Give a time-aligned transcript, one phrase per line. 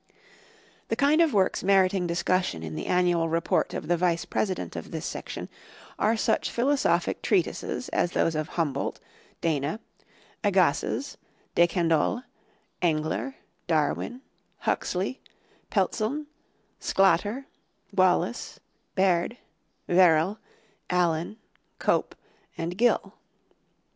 [0.87, 4.89] The kind of works meriting discussion in the annual report of the Vice president of
[4.89, 5.47] this section
[5.99, 8.99] are such philosophic treatises as those of Humboldt,
[9.41, 9.79] Dana,
[10.43, 11.17] Agassiz,
[11.55, 12.23] DeCandolle,
[12.81, 13.35] Engler,
[13.67, 14.21] Dar win,
[14.61, 15.21] Huxley,
[15.69, 16.25] Pelzeln,
[16.79, 17.45] Sclater,
[17.95, 18.59] Wallace,
[18.95, 19.37] Baird,
[19.87, 20.39] Verrill,
[20.89, 21.37] Allen,
[21.77, 22.15] Cope,
[22.57, 23.13] and Gill.